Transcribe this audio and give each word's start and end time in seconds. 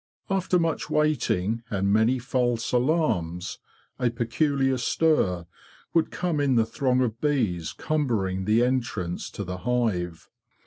After 0.31 0.57
much 0.57 0.89
waiting 0.89 1.61
and 1.69 1.93
many 1.93 2.17
false 2.17 2.71
alarms, 2.71 3.59
a 3.99 4.09
peculiar 4.09 4.79
stir 4.79 5.45
would 5.93 6.09
come 6.09 6.39
in 6.39 6.55
the 6.55 6.65
throng 6.65 7.01
of 7.01 7.21
bees 7.21 7.71
cumbering 7.71 8.45
the 8.45 8.63
entrance 8.65 9.29
to 9.29 9.43
the 9.43 9.57
hive. 9.59 10.27